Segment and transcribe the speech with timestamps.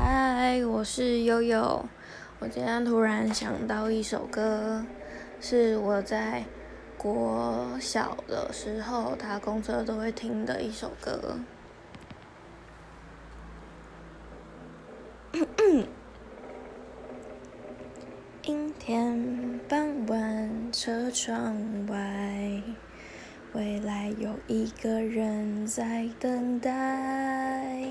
[0.00, 1.84] 嗨，我是悠悠。
[2.38, 4.86] 我今天突然想到一首歌，
[5.40, 6.44] 是我在
[6.96, 11.40] 国小的时候搭公车都会听的一首歌。
[18.44, 21.56] 阴天傍晚，车窗
[21.88, 22.62] 外，
[23.52, 27.90] 未来有一个人在等待。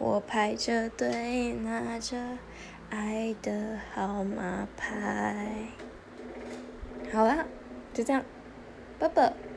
[0.00, 2.38] 我排着队，拿着
[2.88, 5.68] 爱的号码牌。
[7.12, 7.46] 好了，
[7.92, 8.24] 就这样，
[8.98, 9.49] 拜拜。